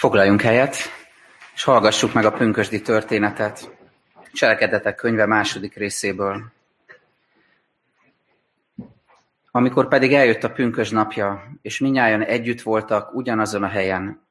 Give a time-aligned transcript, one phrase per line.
[0.00, 0.76] Foglaljunk helyet,
[1.54, 3.76] és hallgassuk meg a pünkösdi történetet,
[4.32, 6.52] Cselekedetek könyve második részéből.
[9.50, 14.26] Amikor pedig eljött a pünkös napja, és minnyáján együtt voltak ugyanazon a helyen,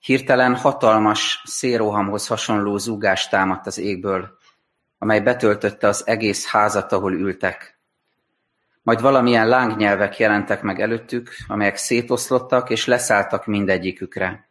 [0.00, 4.38] hirtelen hatalmas szérohamhoz hasonló zúgás támadt az égből,
[4.98, 7.73] amely betöltötte az egész házat, ahol ültek.
[8.84, 14.48] Majd valamilyen lángnyelvek jelentek meg előttük, amelyek szétoszlottak és leszálltak mindegyikükre.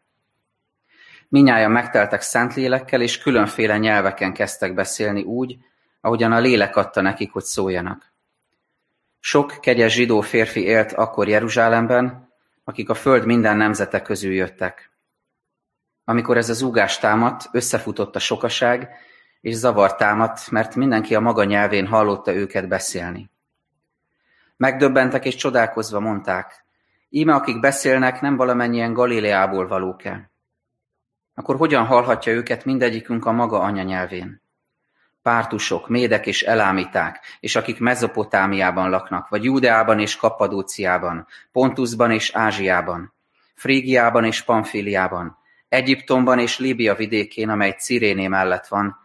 [1.27, 5.57] Minnyáján megteltek szent lélekkel, és különféle nyelveken kezdtek beszélni úgy,
[6.01, 8.13] ahogyan a lélek adta nekik, hogy szóljanak.
[9.19, 14.91] Sok kegyes zsidó férfi élt akkor Jeruzsálemben, akik a föld minden nemzete közül jöttek.
[16.03, 18.89] Amikor ez az zúgás támadt, összefutott a sokaság,
[19.41, 23.31] és zavar támadt, mert mindenki a maga nyelvén hallotta őket beszélni.
[24.63, 26.65] Megdöbbentek és csodálkozva mondták,
[27.09, 30.31] íme akik beszélnek, nem valamennyien Galileából valók-e?
[31.35, 34.41] Akkor hogyan hallhatja őket mindegyikünk a maga anyanyelvén?
[35.21, 43.13] Pártusok, médek és elámiták, és akik Mezopotámiában laknak, vagy Júdeában és Kappadóciában, Pontusban és Ázsiában,
[43.55, 45.37] Frígiában és Pamfiliában,
[45.69, 48.97] Egyiptomban és Líbia vidékén, amely Ciréné mellett van,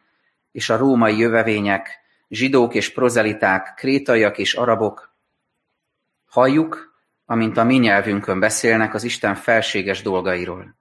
[0.53, 5.08] és a római jövevények, zsidók és prozeliták, krétaiak és arabok.
[6.29, 10.77] Halljuk, amint a mi nyelvünkön beszélnek az Isten felséges dolgairól.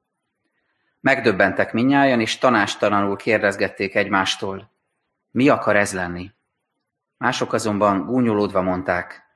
[0.99, 4.71] Megdöbbentek minnyájan, és tanástalanul kérdezgették egymástól,
[5.31, 6.31] mi akar ez lenni?
[7.17, 9.27] Mások azonban gúnyolódva mondták,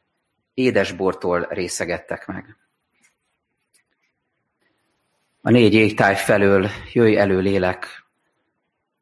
[0.53, 2.55] édesbortól részegettek meg.
[5.41, 8.05] A négy égtáj felől jöjj elő lélek,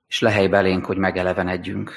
[0.08, 1.92] és lehely belénk, hogy megelevenedjünk.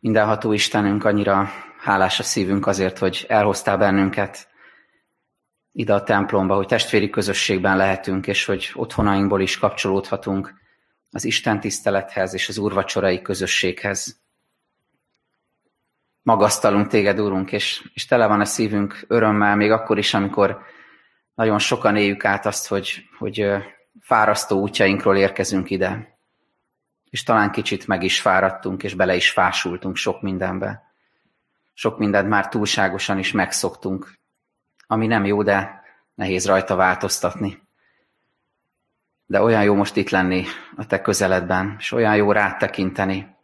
[0.00, 4.48] Mindenható Istenünk, annyira hálás a szívünk azért, hogy elhoztál bennünket
[5.72, 10.54] ide a templomba, hogy testvéri közösségben lehetünk, és hogy otthonainkból is kapcsolódhatunk
[11.10, 14.20] az Isten tisztelethez és az úrvacsorai közösséghez.
[16.22, 20.62] Magasztalunk téged, Úrunk, és, és tele van a szívünk örömmel, még akkor is, amikor
[21.34, 23.46] nagyon sokan éljük át azt, hogy, hogy
[24.00, 26.17] fárasztó útjainkról érkezünk ide.
[27.10, 30.92] És talán kicsit meg is fáradtunk, és bele is fásultunk sok mindenbe.
[31.74, 34.12] Sok mindent már túlságosan is megszoktunk,
[34.86, 35.82] ami nem jó, de
[36.14, 37.62] nehéz rajta változtatni.
[39.26, 40.44] De olyan jó most itt lenni
[40.76, 43.36] a te közeledben, és olyan jó rád tekinteni,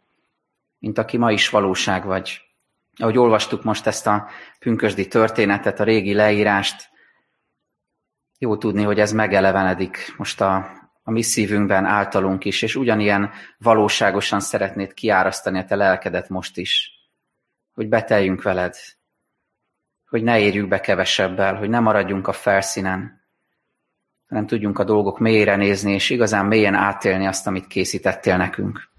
[0.79, 2.41] mint aki ma is valóság vagy.
[2.97, 4.27] Ahogy olvastuk most ezt a
[4.59, 6.89] pünkösdi történetet, a régi leírást,
[8.37, 10.69] jó tudni, hogy ez megelevenedik most a,
[11.07, 16.95] a mi szívünkben általunk is, és ugyanilyen valóságosan szeretnéd kiárasztani a te lelkedet most is
[17.75, 18.75] hogy beteljünk veled,
[20.09, 23.23] hogy ne érjük be kevesebbel, hogy ne maradjunk a felszínen,
[24.27, 28.89] hanem tudjunk a dolgok mélyére nézni, és igazán mélyen átélni azt, amit készítettél nekünk.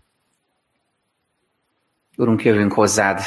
[2.17, 3.21] Urunk, jövünk hozzád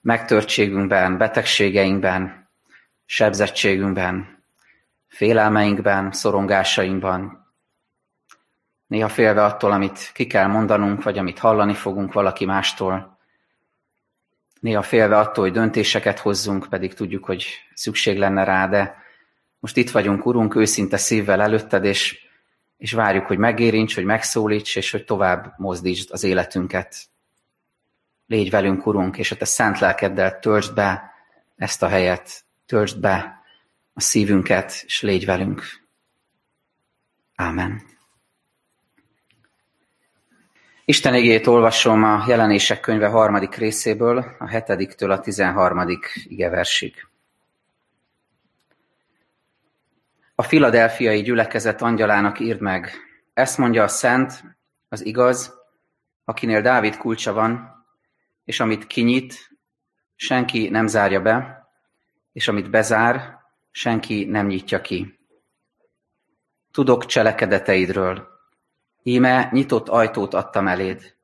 [0.00, 2.48] megtörtségünkben, betegségeinkben,
[3.04, 4.44] sebzettségünkben,
[5.08, 7.39] félelmeinkben, szorongásainkban,
[8.90, 13.18] néha félve attól, amit ki kell mondanunk, vagy amit hallani fogunk valaki mástól,
[14.60, 18.96] néha félve attól, hogy döntéseket hozzunk, pedig tudjuk, hogy szükség lenne rá, de
[19.58, 22.26] most itt vagyunk, Urunk, őszinte szívvel előtted, és,
[22.76, 26.96] és várjuk, hogy megérints, hogy megszólíts, és hogy tovább mozdítsd az életünket.
[28.26, 31.12] Légy velünk, Urunk, és a Te szent lelkeddel töltsd be
[31.56, 33.42] ezt a helyet, töltsd be
[33.92, 35.62] a szívünket, és légy velünk.
[37.34, 37.98] Ámen.
[40.90, 47.08] Isten igét olvasom a jelenések könyve harmadik részéből, a hetediktől a tizenharmadik igeversig.
[50.34, 52.92] A filadelfiai gyülekezet angyalának írd meg,
[53.34, 54.42] ezt mondja a szent,
[54.88, 55.54] az igaz,
[56.24, 57.84] akinél Dávid kulcsa van,
[58.44, 59.50] és amit kinyit,
[60.16, 61.68] senki nem zárja be,
[62.32, 63.38] és amit bezár,
[63.70, 65.18] senki nem nyitja ki.
[66.70, 68.29] Tudok cselekedeteidről,
[69.02, 71.16] Íme nyitott ajtót adtam eléd,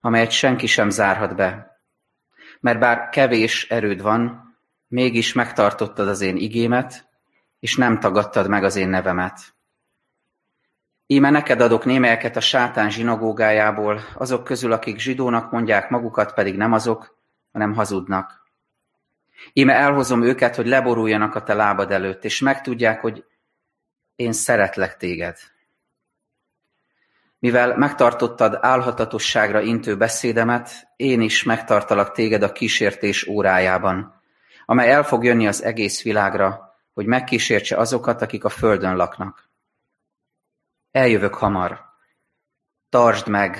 [0.00, 1.80] amelyet senki sem zárhat be.
[2.60, 4.42] Mert bár kevés erőd van,
[4.88, 7.08] mégis megtartottad az én igémet,
[7.58, 9.54] és nem tagadtad meg az én nevemet.
[11.06, 16.72] Íme neked adok némelyeket a sátán zsinagógájából, azok közül, akik zsidónak mondják magukat, pedig nem
[16.72, 17.18] azok,
[17.52, 18.42] hanem hazudnak.
[19.52, 23.24] Íme elhozom őket, hogy leboruljanak a te lábad előtt, és megtudják, hogy
[24.16, 25.36] én szeretlek téged.
[27.42, 34.22] Mivel megtartottad álhatatosságra intő beszédemet, én is megtartalak téged a kísértés órájában,
[34.66, 39.50] amely el fog jönni az egész világra, hogy megkísértse azokat, akik a földön laknak.
[40.90, 41.80] Eljövök hamar.
[42.88, 43.58] Tartsd meg,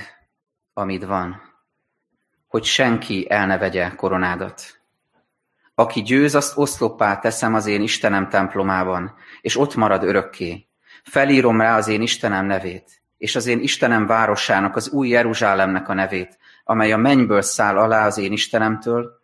[0.72, 1.42] amit van,
[2.46, 4.80] hogy senki el ne vegye koronádat.
[5.74, 10.66] Aki győz, azt oszloppá teszem az én Istenem templomában, és ott marad örökké.
[11.04, 15.94] Felírom rá az én Istenem nevét, és az én Istenem városának, az új Jeruzsálemnek a
[15.94, 19.20] nevét, amely a mennyből száll alá az én Istenemtől,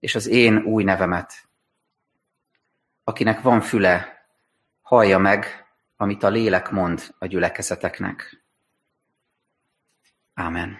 [0.00, 1.48] és az én új nevemet.
[3.04, 4.26] Akinek van füle,
[4.82, 5.66] hallja meg,
[5.96, 8.42] amit a lélek mond a gyülekezeteknek.
[10.34, 10.78] Ámen.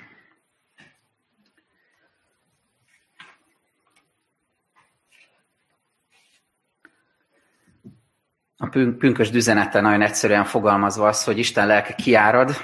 [8.62, 12.56] A pünkös düzenete nagyon egyszerűen fogalmazva az, hogy Isten lelke kiárad,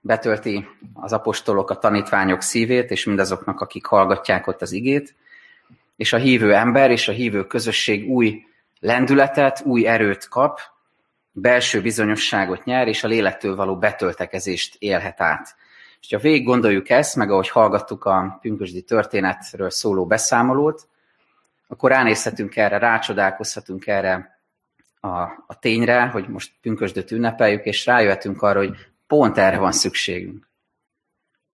[0.00, 5.14] betölti az apostolok, a tanítványok szívét, és mindazoknak, akik hallgatják ott az igét,
[5.96, 8.44] és a hívő ember és a hívő közösség új
[8.80, 10.60] lendületet, új erőt kap,
[11.32, 15.56] belső bizonyosságot nyer, és a lélektől való betöltekezést élhet át.
[16.00, 20.88] És ha végig gondoljuk ezt, meg ahogy hallgattuk a pünkösdi történetről szóló beszámolót,
[21.68, 24.39] akkor ránézhetünk erre, rácsodálkozhatunk erre
[25.00, 28.76] a, a tényre, hogy most pünkösdöt ünnepeljük, és rájöhetünk arra, hogy
[29.06, 30.48] pont erre van szükségünk.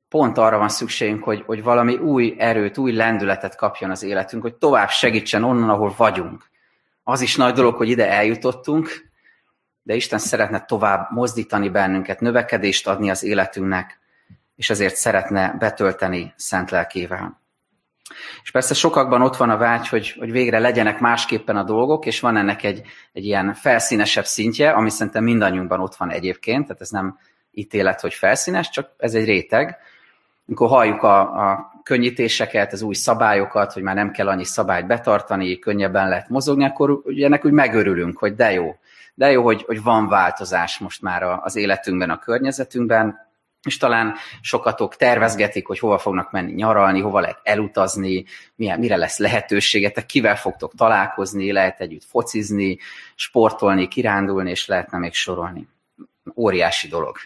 [0.08, 4.54] Pont arra van szükségünk, hogy, hogy valami új erőt, új lendületet kapjon az életünk, hogy
[4.54, 6.50] tovább segítsen onnan, ahol vagyunk.
[7.02, 9.10] Az is nagy dolog, hogy ide eljutottunk,
[9.82, 14.00] de Isten szeretne tovább mozdítani bennünket, növekedést adni az életünknek,
[14.56, 17.40] és ezért szeretne betölteni szent lelkével.
[18.42, 22.20] És persze sokakban ott van a vágy, hogy, hogy végre legyenek másképpen a dolgok, és
[22.20, 22.82] van ennek egy,
[23.12, 27.18] egy ilyen felszínesebb szintje, ami szerintem mindannyiunkban ott van egyébként, tehát ez nem
[27.52, 29.76] ítélet, hogy felszínes, csak ez egy réteg.
[30.46, 35.58] Amikor halljuk a, a könnyítéseket, az új szabályokat, hogy már nem kell annyi szabályt betartani,
[35.58, 38.76] könnyebben lehet mozogni, akkor ugye ennek úgy megörülünk, hogy de jó.
[39.14, 43.25] De jó, hogy, hogy van változás most már az életünkben, a környezetünkben,
[43.66, 48.24] és talán sokatok tervezgetik, hogy hova fognak menni nyaralni, hova lehet elutazni,
[48.56, 52.78] mire lesz lehetőségetek, kivel fogtok találkozni, lehet együtt focizni,
[53.14, 55.68] sportolni, kirándulni, és lehetne még sorolni.
[56.34, 57.16] Óriási dolog.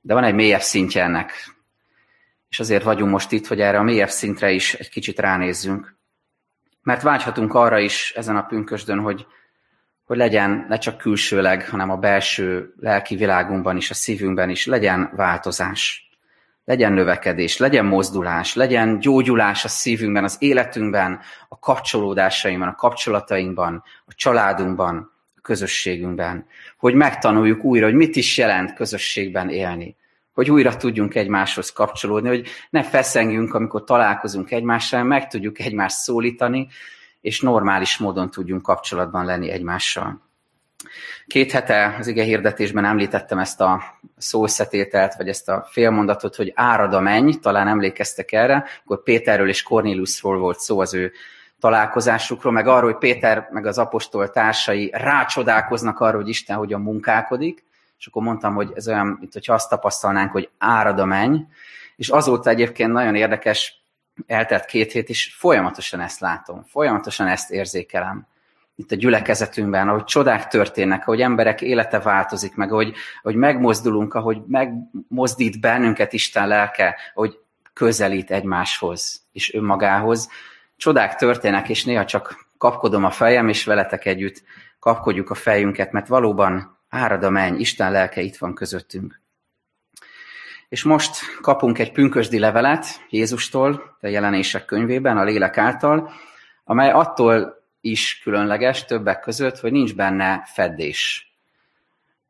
[0.00, 1.32] De van egy mélyebb szintje ennek.
[2.48, 5.96] És azért vagyunk most itt, hogy erre a mélyebb szintre is egy kicsit ránézzünk.
[6.82, 9.26] Mert vágyhatunk arra is ezen a pünkösdön, hogy
[10.10, 15.10] hogy legyen ne csak külsőleg, hanem a belső lelki világunkban is, a szívünkben is legyen
[15.16, 16.10] változás,
[16.64, 24.12] legyen növekedés, legyen mozdulás, legyen gyógyulás a szívünkben, az életünkben, a kapcsolódásainkban, a kapcsolatainkban, a
[24.14, 26.46] családunkban, a közösségünkben.
[26.78, 29.96] Hogy megtanuljuk újra, hogy mit is jelent közösségben élni.
[30.32, 36.68] Hogy újra tudjunk egymáshoz kapcsolódni, hogy ne feszengjünk, amikor találkozunk egymással, meg tudjuk egymást szólítani,
[37.20, 40.28] és normális módon tudjunk kapcsolatban lenni egymással.
[41.26, 43.82] Két hete az ige hirdetésben említettem ezt a
[44.16, 49.62] szószetételt, vagy ezt a félmondatot, hogy árad a menny, talán emlékeztek erre, akkor Péterről és
[49.62, 51.12] Cornélusról volt szó az ő
[51.60, 57.64] találkozásukról, meg arról, hogy Péter meg az apostol társai rácsodálkoznak arra, hogy Isten hogyan munkálkodik,
[57.98, 61.36] és akkor mondtam, hogy ez olyan, mint hogyha azt tapasztalnánk, hogy árad a menny,
[61.96, 63.79] és azóta egyébként nagyon érdekes,
[64.26, 68.26] eltelt két hét, és folyamatosan ezt látom, folyamatosan ezt érzékelem.
[68.74, 74.42] Itt a gyülekezetünkben, ahogy csodák történnek, ahogy emberek élete változik meg, ahogy, ahogy megmozdulunk, ahogy
[74.46, 77.38] megmozdít bennünket Isten lelke, hogy
[77.72, 80.28] közelít egymáshoz és önmagához.
[80.76, 84.42] Csodák történnek, és néha csak kapkodom a fejem, és veletek együtt
[84.78, 89.19] kapkodjuk a fejünket, mert valóban árad a menny, Isten lelke itt van közöttünk.
[90.70, 96.12] És most kapunk egy pünkösdi levelet Jézustól, a jelenések könyvében, a lélek által,
[96.64, 101.32] amely attól is különleges többek között, hogy nincs benne feddés.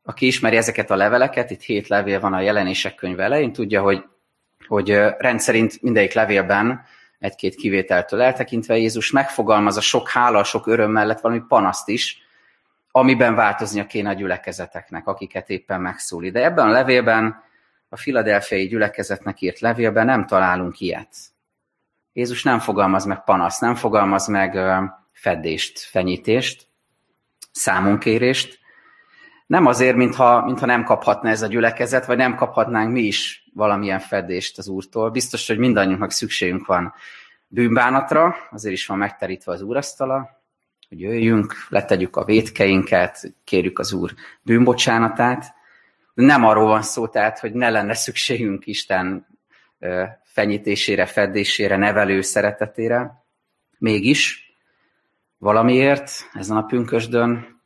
[0.03, 4.03] Aki ismeri ezeket a leveleket, itt hét levél van a jelenések könyve elején, tudja, hogy,
[4.67, 6.85] hogy rendszerint mindegyik levélben
[7.19, 12.17] egy-két kivételtől eltekintve Jézus megfogalmaz a sok hála, sok öröm mellett valami panaszt is,
[12.91, 16.33] amiben változnia kéne a gyülekezeteknek, akiket éppen megszólít.
[16.33, 17.49] De ebben a levélben
[17.93, 21.15] a filadelfiai gyülekezetnek írt levélben nem találunk ilyet.
[22.13, 24.57] Jézus nem fogalmaz meg panaszt, nem fogalmaz meg
[25.11, 26.67] feddést, fenyítést,
[27.51, 28.59] számunkérést.
[29.47, 33.99] Nem azért, mintha, mintha nem kaphatna ez a gyülekezet, vagy nem kaphatnánk mi is valamilyen
[33.99, 35.09] feddést az Úrtól.
[35.09, 36.93] Biztos, hogy mindannyiunknak szükségünk van
[37.47, 40.43] bűnbánatra, azért is van megterítve az úrasztala,
[40.89, 45.59] hogy jöjjünk, letegyük a vétkeinket, kérjük az Úr bűnbocsánatát,
[46.13, 49.27] nem arról van szó, tehát, hogy ne lenne szükségünk Isten
[50.23, 53.23] fenyítésére, feddésére, nevelő szeretetére.
[53.77, 54.51] Mégis
[55.41, 57.61] Valamiért ezen a pünkösdön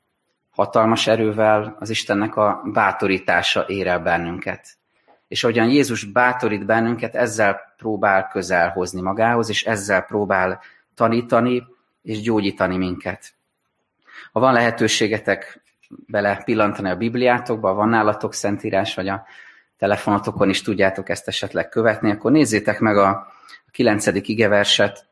[0.49, 4.67] hatalmas erővel az Istennek a bátorítása ér el bennünket.
[5.27, 10.61] És ahogyan Jézus bátorít bennünket, ezzel próbál közel hozni magához, és ezzel próbál
[10.93, 11.63] tanítani
[12.01, 13.33] és gyógyítani minket.
[14.31, 19.25] Ha van lehetőségetek bele pillantani a Bibliátokba, van nálatok szentírás, vagy a
[19.77, 23.33] telefonotokon is tudjátok ezt esetleg követni, akkor nézzétek meg a
[23.71, 25.05] kilencedik igeverset.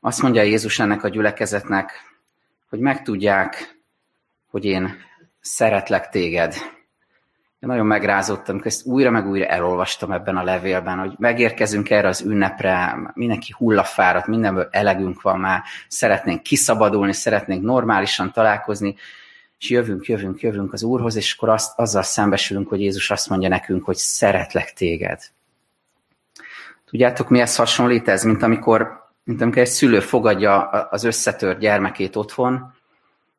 [0.00, 1.92] Azt mondja Jézus ennek a gyülekezetnek,
[2.68, 3.78] hogy megtudják,
[4.50, 4.96] hogy én
[5.40, 6.54] szeretlek téged.
[7.58, 12.08] Én nagyon megrázottam, amikor ezt újra meg újra elolvastam ebben a levélben, hogy megérkezünk erre
[12.08, 18.96] az ünnepre, mindenki hullafáradt, mindenből elegünk van már, szeretnénk kiszabadulni, szeretnénk normálisan találkozni,
[19.60, 23.48] és jövünk, jövünk, jövünk az Úrhoz, és akkor azt, azzal szembesülünk, hogy Jézus azt mondja
[23.48, 25.20] nekünk, hogy szeretlek téged.
[26.84, 28.24] Tudjátok, mihez hasonlít ez?
[28.24, 32.74] Mint amikor, mint amikor egy szülő fogadja az összetört gyermekét otthon,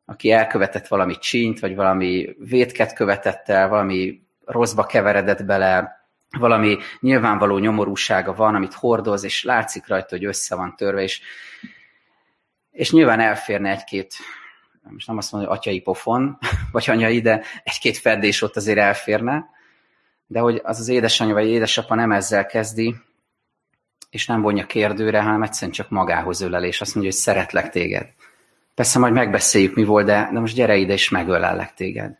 [0.04, 6.00] aki elkövetett valami csínt, vagy valami vétket követett el, valami rosszba keveredett bele,
[6.38, 11.20] valami nyilvánvaló nyomorúsága van, amit hordoz, és látszik rajta, hogy össze van törve, és,
[12.70, 14.14] és nyilván elférne egy-két,
[14.90, 16.38] most nem azt mondom, hogy atyai pofon,
[16.72, 19.50] vagy anyai, de egy-két fedés ott azért elférne,
[20.26, 22.94] de hogy az az édesanyja vagy édesapa nem ezzel kezdi,
[24.10, 28.06] és nem vonja kérdőre, hanem egyszerűen csak magához ölel, és azt mondja, hogy szeretlek téged.
[28.74, 32.18] Persze majd megbeszéljük, mi volt, de, de most gyere ide, és megölellek téged.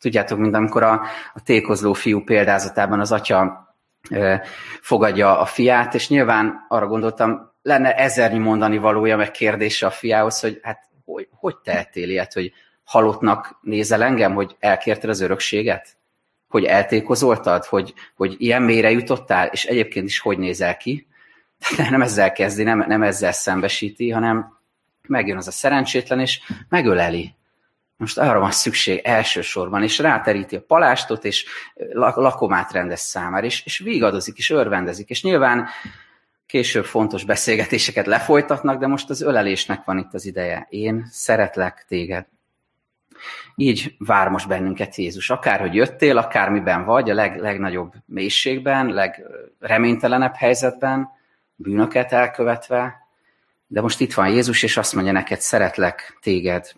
[0.00, 1.02] Tudjátok, mint amikor a,
[1.34, 3.68] a tékozló fiú példázatában az atya
[4.10, 4.42] e,
[4.80, 10.40] fogadja a fiát, és nyilván arra gondoltam, lenne ezernyi mondani valója, meg kérdése a fiához,
[10.40, 10.88] hogy hát
[11.44, 12.52] hogy, tehetél ilyet, hogy
[12.84, 15.96] halottnak nézel engem, hogy elkérted az örökséget?
[16.48, 17.64] Hogy eltékozoltad?
[17.64, 19.46] Hogy, hogy ilyen mélyre jutottál?
[19.46, 21.06] És egyébként is hogy nézel ki?
[21.76, 24.58] De nem ezzel kezdi, nem, nem ezzel szembesíti, hanem
[25.08, 27.34] megjön az a szerencsétlen, és megöleli.
[27.96, 31.44] Most arra van szükség elsősorban, és ráteríti a palástot, és
[32.14, 35.68] lakomát rendez számára, és, és vigadozik, és örvendezik, és nyilván
[36.46, 40.66] később fontos beszélgetéseket lefolytatnak, de most az ölelésnek van itt az ideje.
[40.70, 42.26] Én szeretlek téged.
[43.56, 45.30] Így vár most bennünket Jézus.
[45.30, 51.08] Akárhogy jöttél, akármiben vagy, a leg, legnagyobb mélységben, legreménytelenebb helyzetben,
[51.56, 53.04] bűnöket elkövetve,
[53.66, 56.72] de most itt van Jézus, és azt mondja neked, szeretlek téged.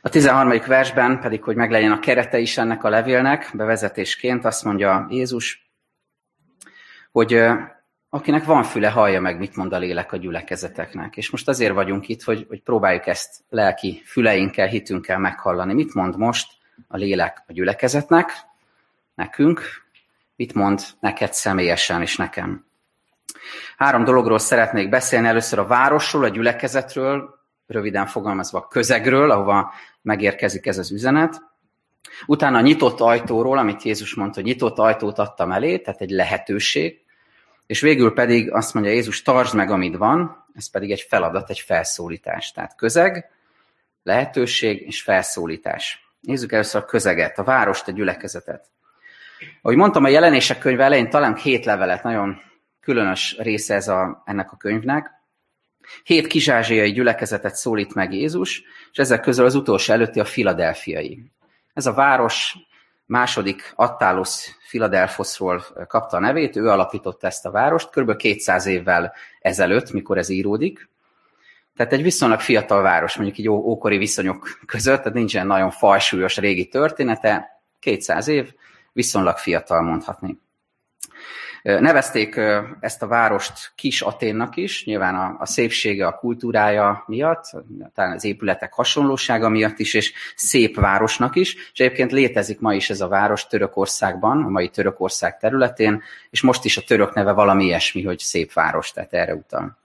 [0.00, 0.60] A 13.
[0.66, 5.70] versben pedig, hogy meglegyen a kerete is ennek a levélnek, bevezetésként azt mondja Jézus,
[7.12, 7.42] hogy
[8.14, 11.16] akinek van füle, hallja meg, mit mond a lélek a gyülekezeteknek.
[11.16, 15.74] És most azért vagyunk itt, hogy, hogy próbáljuk ezt lelki füleinkkel, hitünkkel meghallani.
[15.74, 16.52] Mit mond most
[16.88, 18.32] a lélek a gyülekezetnek,
[19.14, 19.62] nekünk,
[20.36, 22.66] mit mond neked személyesen és nekem.
[23.76, 25.26] Három dologról szeretnék beszélni.
[25.26, 31.42] Először a városról, a gyülekezetről, röviden fogalmazva a közegről, ahova megérkezik ez az üzenet.
[32.26, 37.03] Utána a nyitott ajtóról, amit Jézus mondta, hogy nyitott ajtót adtam elé, tehát egy lehetőség.
[37.66, 41.60] És végül pedig azt mondja Jézus, tartsd meg, amit van, ez pedig egy feladat, egy
[41.60, 42.52] felszólítás.
[42.52, 43.30] Tehát közeg,
[44.02, 46.08] lehetőség és felszólítás.
[46.20, 48.66] Nézzük először a közeget, a várost, a gyülekezetet.
[49.62, 52.40] Ahogy mondtam, a jelenések könyv elején talán két levelet nagyon
[52.80, 55.10] különös része ez a, ennek a könyvnek.
[56.02, 61.30] Hét kizsázsiai gyülekezetet szólít meg Jézus, és ezek közül az utolsó előtti a filadelfiai.
[61.74, 62.56] Ez a város
[63.06, 68.16] második Attálos Filadelfoszról kapta a nevét, ő alapította ezt a várost, kb.
[68.16, 70.88] 200 évvel ezelőtt, mikor ez íródik.
[71.76, 76.68] Tehát egy viszonylag fiatal város, mondjuk így ókori viszonyok között, tehát nincsen nagyon fajsúlyos régi
[76.68, 78.52] története, 200 év,
[78.92, 80.38] viszonylag fiatal mondhatni.
[81.64, 82.40] Nevezték
[82.80, 87.44] ezt a várost Kis Aténnak is, nyilván a, a szépsége, a kultúrája miatt,
[87.94, 92.90] talán az épületek hasonlósága miatt is, és szép városnak is, és egyébként létezik ma is
[92.90, 97.64] ez a város Törökországban, a mai Törökország területén, és most is a török neve valami
[97.64, 99.78] ilyesmi, hogy szép város, tehát erre utal.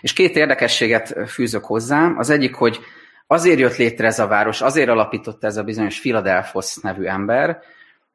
[0.00, 2.12] És két érdekességet fűzök hozzá.
[2.16, 2.80] Az egyik, hogy
[3.26, 7.62] azért jött létre ez a város, azért alapította ez a bizonyos Philadelphos nevű ember,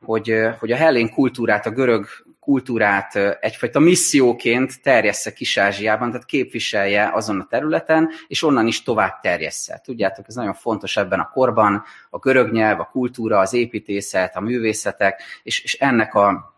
[0.05, 2.07] hogy, hogy a hellén kultúrát, a görög
[2.45, 9.81] kultúrát egyfajta misszióként terjessze Kis-Ázsiában, tehát képviselje azon a területen, és onnan is tovább terjessze.
[9.83, 14.39] Tudjátok, ez nagyon fontos ebben a korban, a görög nyelv, a kultúra, az építészet, a
[14.39, 16.53] művészetek, és, és ennek a,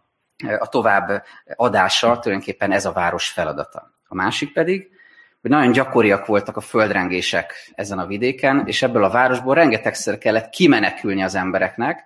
[0.60, 1.24] a tovább
[1.56, 3.94] adása tulajdonképpen ez a város feladata.
[4.08, 4.89] A másik pedig,
[5.41, 10.50] hogy nagyon gyakoriak voltak a földrengések ezen a vidéken, és ebből a városból rengetegszer kellett
[10.50, 12.06] kimenekülni az embereknek,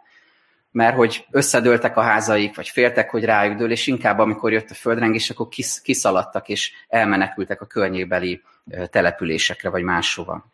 [0.71, 4.73] mert hogy összedőltek a házaik, vagy féltek, hogy rájuk dől, és inkább amikor jött a
[4.73, 8.41] földrengés, akkor kis, kiszaladtak, és elmenekültek a környékbeli
[8.89, 10.49] településekre, vagy máshova.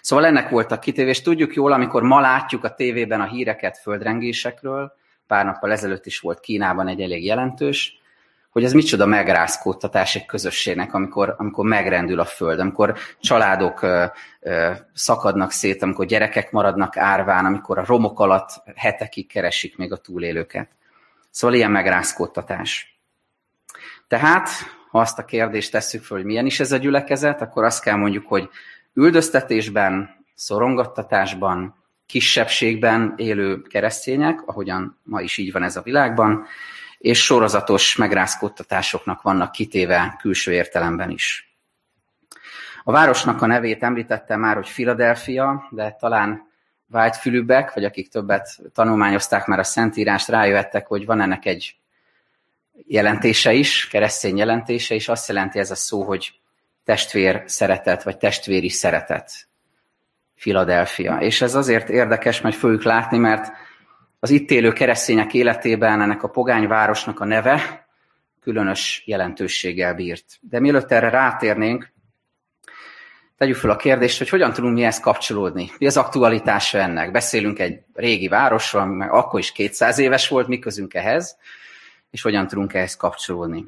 [0.00, 4.92] Szóval ennek voltak kitéve, és tudjuk jól, amikor ma látjuk a tévében a híreket földrengésekről,
[5.26, 8.00] pár nappal ezelőtt is volt Kínában egy elég jelentős,
[8.50, 14.04] hogy ez micsoda megrázkódtatás egy közösségnek, amikor, amikor megrendül a föld, amikor családok ö,
[14.40, 19.96] ö, szakadnak szét, amikor gyerekek maradnak árván, amikor a romok alatt hetekig keresik még a
[19.96, 20.68] túlélőket.
[21.30, 22.98] Szóval ilyen megrázkódtatás.
[24.08, 24.48] Tehát,
[24.90, 27.96] ha azt a kérdést tesszük fel, hogy milyen is ez a gyülekezet, akkor azt kell
[27.96, 28.48] mondjuk, hogy
[28.94, 31.74] üldöztetésben, szorongattatásban,
[32.06, 36.46] kisebbségben élő keresztények, ahogyan ma is így van ez a világban,
[36.98, 41.56] és sorozatos megrázkódtatásoknak vannak kitéve külső értelemben is.
[42.84, 46.48] A városnak a nevét említettem már, hogy Philadelphia, de talán
[46.86, 51.76] vágyfülűbbek, vagy akik többet tanulmányozták már a Szentírást, rájöhettek, hogy van ennek egy
[52.86, 56.32] jelentése is, keresztény jelentése, és azt jelenti ez a szó, hogy
[56.84, 59.30] testvér szeretet, vagy testvéri szeretet.
[60.34, 61.16] Philadelphia.
[61.16, 63.52] És ez azért érdekes, mert fogjuk látni, mert
[64.20, 67.86] az itt élő keresztények életében ennek a pogányvárosnak a neve
[68.40, 70.24] különös jelentőséggel bírt.
[70.40, 71.92] De mielőtt erre rátérnénk,
[73.36, 75.70] tegyük fel a kérdést, hogy hogyan tudunk mi ezt kapcsolódni.
[75.78, 77.10] Mi az aktualitása ennek?
[77.10, 81.36] Beszélünk egy régi városról, ami meg akkor is 200 éves volt, mi közünk ehhez,
[82.10, 83.66] és hogyan tudunk ehhez kapcsolódni.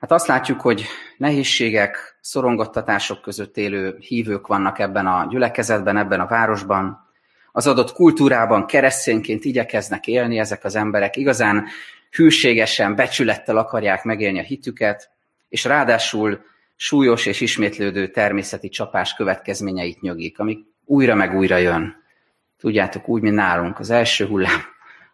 [0.00, 0.84] Hát azt látjuk, hogy
[1.16, 7.07] nehézségek, szorongattatások között élő hívők vannak ebben a gyülekezetben, ebben a városban,
[7.52, 11.66] az adott kultúrában keresztényként igyekeznek élni ezek az emberek, igazán
[12.10, 15.10] hűségesen, becsülettel akarják megélni a hitüket,
[15.48, 16.40] és ráadásul
[16.76, 22.02] súlyos és ismétlődő természeti csapás következményeit nyögik, amik újra meg újra jön.
[22.58, 24.60] Tudjátok, úgy, mint nálunk, az első hullám,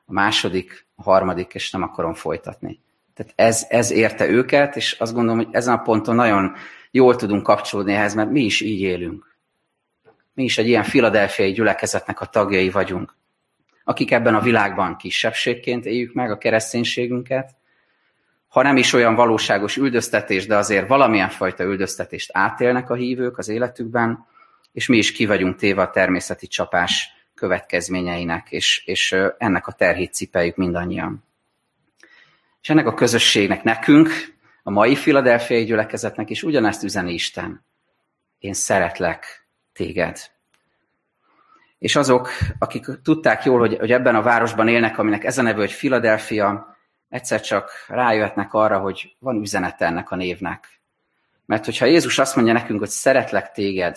[0.04, 2.80] a második, a harmadik, és nem akarom folytatni.
[3.14, 6.52] Tehát ez, ez érte őket, és azt gondolom, hogy ezen a ponton nagyon
[6.90, 9.33] jól tudunk kapcsolódni ehhez, mert mi is így élünk.
[10.34, 13.16] Mi is egy ilyen filadelfiai gyülekezetnek a tagjai vagyunk,
[13.84, 17.56] akik ebben a világban kisebbségként éljük meg a kereszténységünket,
[18.48, 23.48] ha nem is olyan valóságos üldöztetés, de azért valamilyen fajta üldöztetést átélnek a hívők az
[23.48, 24.26] életükben,
[24.72, 30.14] és mi is ki vagyunk téve a természeti csapás következményeinek, és, és ennek a terhét
[30.14, 31.24] cipeljük mindannyian.
[32.62, 34.08] És ennek a közösségnek, nekünk,
[34.62, 37.64] a mai filadelfiai gyülekezetnek is ugyanezt üzeni Isten.
[38.38, 39.43] Én szeretlek,
[39.74, 40.18] téged.
[41.78, 45.58] És azok, akik tudták jól, hogy, hogy ebben a városban élnek, aminek ez a neve,
[45.58, 46.76] hogy Philadelphia,
[47.08, 50.80] egyszer csak rájöhetnek arra, hogy van üzenete ennek a névnek.
[51.46, 53.96] Mert hogyha Jézus azt mondja nekünk, hogy szeretlek téged,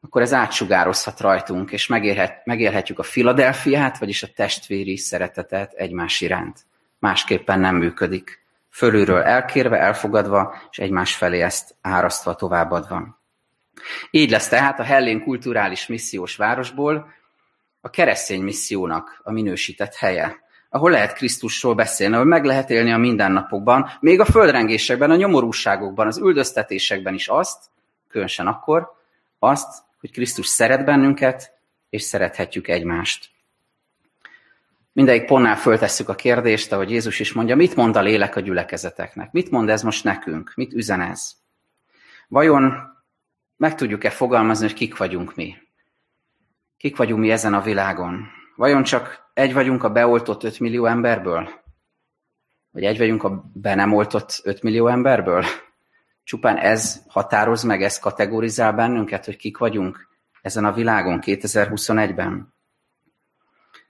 [0.00, 6.66] akkor ez átsugározhat rajtunk, és megélhet, megélhetjük a Filadelfiát, vagyis a testvéri szeretetet egymás iránt.
[6.98, 8.46] Másképpen nem működik.
[8.70, 13.17] Fölülről elkérve, elfogadva, és egymás felé ezt árasztva, továbbadva.
[14.10, 17.12] Így lesz tehát a Hellén kulturális missziós városból
[17.80, 20.36] a keresztény missziónak a minősített helye,
[20.68, 26.06] ahol lehet Krisztusról beszélni, ahol meg lehet élni a mindennapokban, még a földrengésekben, a nyomorúságokban,
[26.06, 27.64] az üldöztetésekben is azt,
[28.08, 28.92] különösen akkor,
[29.38, 31.52] azt, hogy Krisztus szeret bennünket,
[31.90, 33.30] és szerethetjük egymást.
[34.92, 39.32] Mindegyik pontnál föltesszük a kérdést, ahogy Jézus is mondja, mit mond a lélek a gyülekezeteknek?
[39.32, 40.52] Mit mond ez most nekünk?
[40.54, 41.32] Mit üzen ez?
[42.28, 42.97] Vajon
[43.58, 45.56] meg tudjuk-e fogalmazni, hogy kik vagyunk mi?
[46.76, 48.26] Kik vagyunk mi ezen a világon?
[48.56, 51.50] Vajon csak egy vagyunk a beoltott 5 millió emberből?
[52.70, 55.44] Vagy egy vagyunk a be nem oltott 5 millió emberből?
[56.24, 60.08] Csupán ez határoz meg, ez kategorizál bennünket, hogy kik vagyunk
[60.42, 62.54] ezen a világon 2021-ben?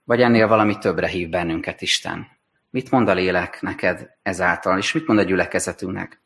[0.04, 2.26] Vagy ennél valami többre hív bennünket Isten?
[2.70, 6.20] Mit mond a lélek neked ezáltal, és mit mond a gyülekezetünknek?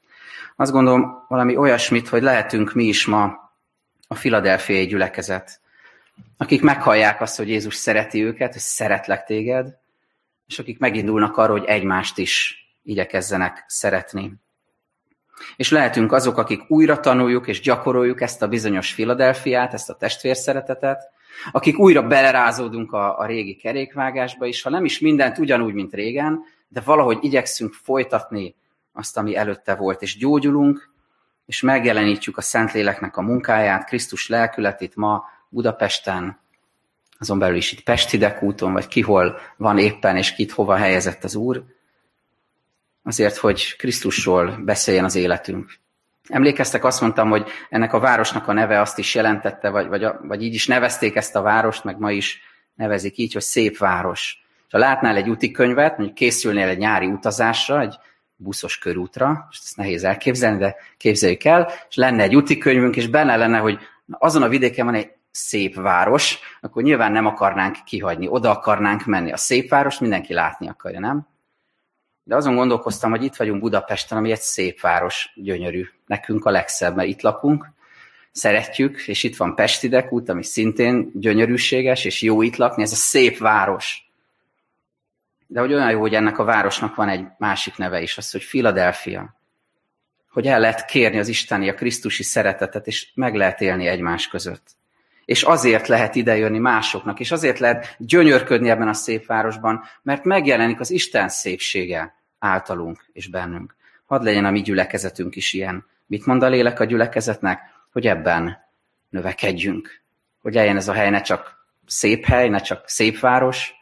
[0.57, 3.51] Azt gondolom valami olyasmit, hogy lehetünk mi is ma
[4.09, 5.61] a filadelfiai gyülekezet,
[6.37, 9.77] akik meghallják azt, hogy Jézus szereti őket, hogy szeretlek téged,
[10.47, 14.33] és akik megindulnak arra, hogy egymást is igyekezzenek szeretni.
[15.57, 21.11] És lehetünk azok, akik újra tanuljuk és gyakoroljuk ezt a bizonyos Filadelfiát, ezt a testvérszeretetet,
[21.53, 26.40] akik újra belerázódunk a, a régi kerékvágásba, és ha nem is mindent ugyanúgy, mint régen,
[26.68, 28.55] de valahogy igyekszünk folytatni
[28.92, 30.90] azt, ami előtte volt, és gyógyulunk,
[31.46, 36.40] és megjelenítjük a Szentléleknek a munkáját, Krisztus lelkületét ma Budapesten,
[37.18, 41.35] azon belül is itt Pestidek úton, vagy kihol van éppen, és kit hova helyezett az
[41.35, 41.64] Úr,
[43.02, 45.81] azért, hogy Krisztusról beszéljen az életünk.
[46.28, 50.42] Emlékeztek, azt mondtam, hogy ennek a városnak a neve azt is jelentette, vagy, vagy, vagy
[50.42, 52.40] így is nevezték ezt a várost, meg ma is
[52.74, 54.44] nevezik így, hogy szép város.
[54.70, 57.98] Ha látnál egy úti könyvet, mondjuk készülnél egy nyári utazásra, egy
[58.42, 63.07] buszos körútra, és ezt nehéz elképzelni, de képzeljük el, és lenne egy úti könyvünk, és
[63.07, 63.78] benne lenne, hogy
[64.11, 69.33] azon a vidéken van egy szép város, akkor nyilván nem akarnánk kihagyni, oda akarnánk menni.
[69.33, 71.26] A szép város mindenki látni akarja, nem?
[72.24, 75.87] De azon gondolkoztam, hogy itt vagyunk Budapesten, ami egy szép város, gyönyörű.
[76.07, 77.66] Nekünk a legszebb, mert itt lakunk,
[78.33, 82.96] szeretjük, és itt van Pestidek út, ami szintén gyönyörűséges, és jó itt lakni, ez a
[82.96, 84.02] szép város.
[85.53, 88.47] De hogy olyan jó, hogy ennek a városnak van egy másik neve is, az, hogy
[88.47, 89.35] Philadelphia.
[90.31, 94.71] Hogy el lehet kérni az isteni, a krisztusi szeretetet, és meg lehet élni egymás között.
[95.25, 100.81] És azért lehet idejönni másoknak, és azért lehet gyönyörködni ebben a szép városban, mert megjelenik
[100.81, 103.75] az Isten szépsége általunk és bennünk.
[104.07, 105.87] Hadd legyen a mi gyülekezetünk is ilyen.
[106.07, 107.61] Mit mond a lélek a gyülekezetnek?
[107.93, 108.59] Hogy ebben
[109.09, 110.01] növekedjünk.
[110.43, 113.81] Hogy eljön ez a hely ne csak szép hely, ne csak szép város,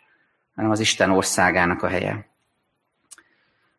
[0.61, 2.29] hanem az Isten országának a helye.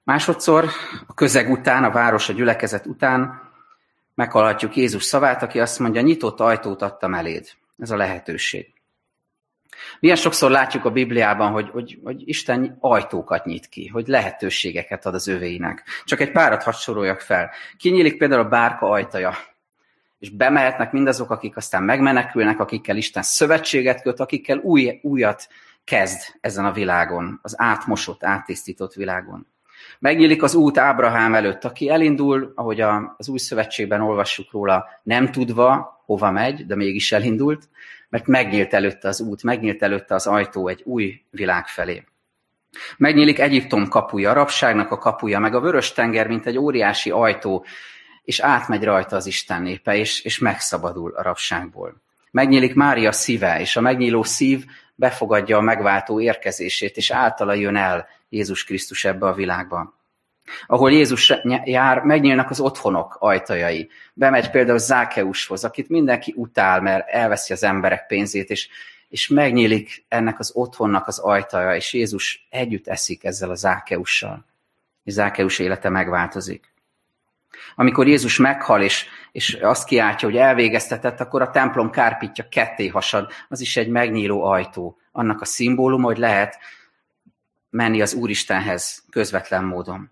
[0.04, 0.70] Másodszor
[1.08, 3.42] a közeg után, a város, a gyülekezet után
[4.16, 7.50] meghallhatjuk Jézus szavát, aki azt mondja, nyitott ajtót adtam eléd.
[7.78, 8.74] Ez a lehetőség.
[10.00, 15.14] Milyen sokszor látjuk a Bibliában, hogy, hogy, hogy Isten ajtókat nyit ki, hogy lehetőségeket ad
[15.14, 15.84] az övéinek.
[16.06, 17.52] Csak egy párat hadd soroljak fel.
[17.78, 19.38] Kinyílik például a bárka ajtaja,
[20.20, 25.48] és bemehetnek mindazok, akik aztán megmenekülnek, akikkel Isten szövetséget köt, akikkel új, újat
[25.84, 29.48] kezd ezen a világon, az átmosott, áttisztított világon.
[30.00, 32.82] Megnyílik az út Ábrahám előtt, aki elindul, ahogy
[33.18, 37.70] az új szövetségben olvassuk róla, nem tudva, hova megy, de mégis elindult,
[38.10, 42.04] mert megnyílt előtte az út, megnyílt előtte az ajtó egy új világ felé.
[42.98, 47.66] Megnyílik Egyiptom kapuja, a rabságnak a kapuja, meg a vörös tenger, mint egy óriási ajtó,
[48.24, 52.02] és átmegy rajta az Isten népe, és, és megszabadul a rabságból.
[52.32, 54.66] Megnyílik Mária szíve, és a megnyíló szív
[55.02, 59.94] befogadja a megváltó érkezését, és általa jön el Jézus Krisztus ebbe a világba.
[60.68, 61.34] Ahol Jézus
[61.64, 63.90] jár, megnyílnak az otthonok ajtajai.
[64.14, 68.70] Bemegy például Zákeushoz, akit mindenki utál, mert elveszi az emberek pénzét, és,
[69.10, 74.46] és megnyílik ennek az otthonnak az ajtaja, és Jézus együtt eszik ezzel a Zákeussal.
[75.04, 76.71] És Zákeus élete megváltozik.
[77.76, 83.32] Amikor Jézus meghal, és, és azt kiáltja, hogy elvégeztetett, akkor a templom kárpítja ketté hasad.
[83.50, 84.98] Az is egy megnyíló ajtó.
[85.12, 86.58] Annak a szimbóluma, hogy lehet
[87.70, 90.12] menni az Úristenhez közvetlen módon.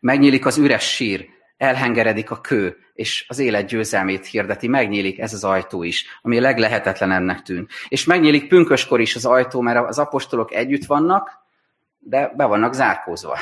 [0.00, 5.44] Megnyílik az üres sír, elhengeredik a kő, és az élet győzelmét hirdeti, megnyílik ez az
[5.44, 7.70] ajtó is, ami leglehetetlenennek tűnt.
[7.88, 11.30] És megnyílik pünköskor is az ajtó, mert az apostolok együtt vannak,
[11.98, 13.38] de be vannak zárkózva.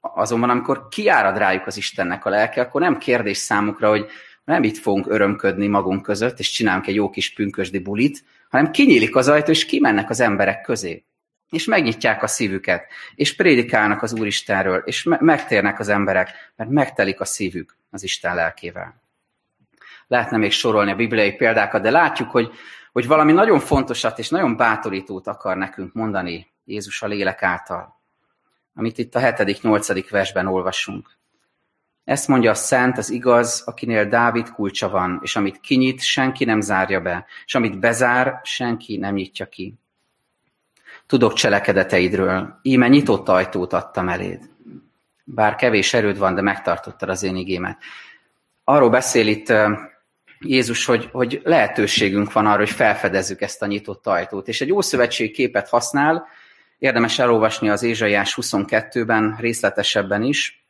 [0.00, 4.06] Azonban, amikor kiárad rájuk az Istennek a lelke, akkor nem kérdés számukra, hogy
[4.44, 9.16] nem itt fogunk örömködni magunk között, és csinálunk egy jó kis pünkösdi bulit, hanem kinyílik
[9.16, 11.02] az ajtó, és kimennek az emberek közé
[11.50, 17.20] és megnyitják a szívüket, és prédikálnak az Úristenről, és me- megtérnek az emberek, mert megtelik
[17.20, 19.02] a szívük az Isten lelkével.
[20.06, 22.50] Lehetne még sorolni a bibliai példákat, de látjuk, hogy,
[22.92, 27.97] hogy valami nagyon fontosat és nagyon bátorítót akar nekünk mondani Jézus a lélek által,
[28.78, 30.06] amit itt a 7.-8.
[30.10, 31.10] versben olvasunk.
[32.04, 36.60] Ezt mondja a szent, az igaz, akinél Dávid kulcsa van, és amit kinyit, senki nem
[36.60, 39.74] zárja be, és amit bezár, senki nem nyitja ki.
[41.06, 44.50] Tudok cselekedeteidről, íme nyitott ajtót adtam eléd.
[45.24, 47.78] Bár kevés erőd van, de megtartottad az én igémet.
[48.64, 49.52] Arról beszél itt
[50.40, 54.48] Jézus, hogy, hogy lehetőségünk van arra, hogy felfedezzük ezt a nyitott ajtót.
[54.48, 56.26] És egy ószövetség képet használ,
[56.78, 60.66] érdemes elolvasni az Ézsaiás 22-ben részletesebben is.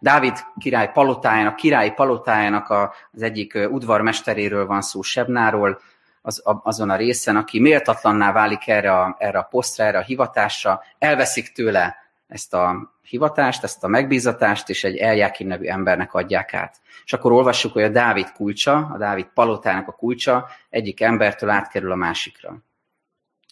[0.00, 2.70] Dávid király palotájának, királyi palotájának
[3.12, 5.80] az egyik udvarmesteréről van szó, Sebnáról,
[6.22, 10.82] az, azon a részen, aki méltatlanná válik erre a, erre a posztra, erre a hivatásra,
[10.98, 11.96] elveszik tőle
[12.28, 16.76] ezt a hivatást, ezt a megbízatást, és egy Eljákin nevű embernek adják át.
[17.04, 21.92] És akkor olvassuk, hogy a Dávid kulcsa, a Dávid palotának a kulcsa egyik embertől átkerül
[21.92, 22.58] a másikra.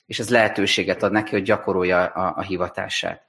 [0.07, 3.23] És ez lehetőséget ad neki, hogy gyakorolja a, a hivatását.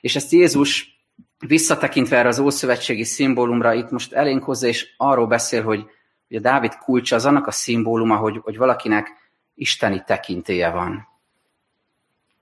[0.00, 1.00] És ezt Jézus
[1.46, 5.86] visszatekintve erre az ószövetségi szimbólumra itt most elénk hozzá, és arról beszél, hogy
[6.28, 9.08] Ugye Dávid kulcsa az annak a szimbóluma, hogy, hogy valakinek
[9.54, 11.08] isteni tekintélye van.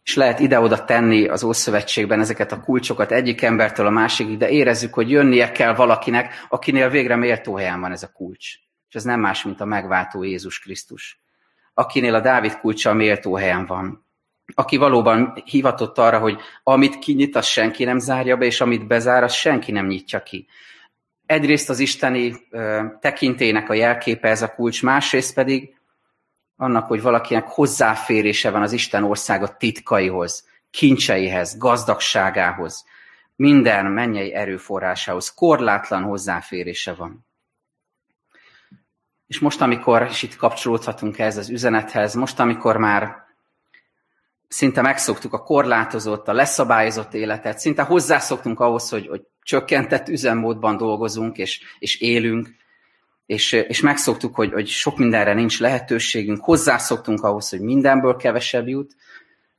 [0.02, 4.94] És lehet ide-oda tenni az Ószövetségben ezeket a kulcsokat egyik embertől a másikig, de érezzük,
[4.94, 8.54] hogy jönnie kell valakinek, akinél végre méltó helyen van ez a kulcs.
[8.88, 11.23] És ez nem más, mint a megváltó Jézus Krisztus.
[11.74, 14.06] Akinél a Dávid kulcsa a méltó helyen van.
[14.54, 19.22] Aki valóban hivatott arra, hogy amit kinyit, az senki nem zárja be, és amit bezár,
[19.22, 20.46] az senki nem nyitja ki
[21.26, 22.34] egyrészt az isteni
[23.00, 25.74] tekintének a jelképe ez a kulcs, másrészt pedig
[26.56, 32.84] annak, hogy valakinek hozzáférése van az Isten országa titkaihoz, kincseihez, gazdagságához,
[33.36, 37.26] minden mennyei erőforrásához, korlátlan hozzáférése van.
[39.26, 43.24] És most, amikor, és itt kapcsolódhatunk ez az üzenethez, most, amikor már
[44.48, 51.36] szinte megszoktuk a korlátozott, a leszabályozott életet, szinte hozzászoktunk ahhoz, hogy, hogy csökkentett üzemmódban dolgozunk
[51.38, 52.48] és, és élünk,
[53.26, 58.96] és, és megszoktuk, hogy, hogy sok mindenre nincs lehetőségünk, hozzászoktunk ahhoz, hogy mindenből kevesebb jut,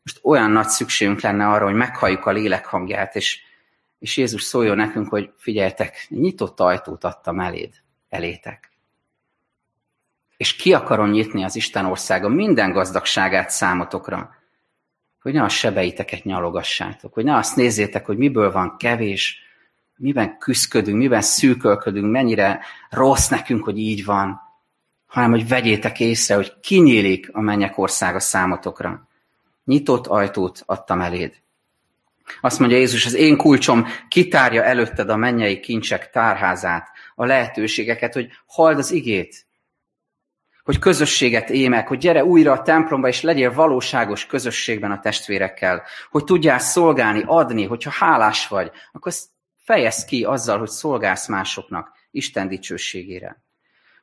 [0.04, 3.39] most olyan nagy szükségünk lenne arra, hogy meghalljuk a lélek hangját, és,
[3.99, 7.73] és Jézus szóljon nekünk, hogy figyeljetek, nyitott ajtót adtam eléd,
[8.10, 8.75] elétek.
[10.38, 14.36] És ki akarom nyitni az Isten országa minden gazdagságát számotokra,
[15.21, 19.39] hogy ne a sebeiteket nyalogassátok, hogy ne azt nézzétek, hogy miből van kevés,
[19.95, 24.41] miben küzdködünk, miben szűkölködünk, mennyire rossz nekünk, hogy így van,
[25.06, 29.08] hanem hogy vegyétek észre, hogy kinyílik a mennyek országa számotokra.
[29.65, 31.34] Nyitott ajtót adtam eléd.
[32.41, 38.30] Azt mondja Jézus, az én kulcsom kitárja előtted a mennyei kincsek tárházát, a lehetőségeket, hogy
[38.45, 39.45] halld az igét,
[40.65, 46.23] hogy közösséget émek, hogy gyere újra a templomba, és legyél valóságos közösségben a testvérekkel, hogy
[46.23, 52.47] tudjál szolgálni, adni, hogyha hálás vagy, akkor ezt fejezd ki azzal, hogy szolgálsz másoknak Isten
[52.47, 53.43] dicsőségére.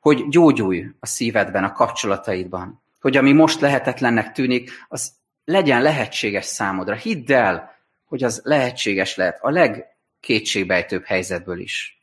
[0.00, 2.82] Hogy gyógyulj a szívedben, a kapcsolataidban.
[3.00, 5.12] Hogy ami most lehetetlennek tűnik, az
[5.44, 6.94] legyen lehetséges számodra.
[6.94, 7.70] Hidd el,
[8.04, 12.01] hogy az lehetséges lehet a legkétségbejtőbb helyzetből is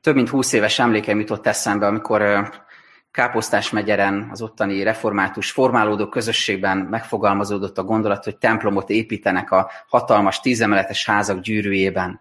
[0.00, 2.50] több mint húsz éves emlékeim jutott eszembe, amikor
[3.10, 10.40] Káposztás megyeren, az ottani református formálódó közösségben megfogalmazódott a gondolat, hogy templomot építenek a hatalmas
[10.40, 12.20] tízemeletes házak gyűrűjében.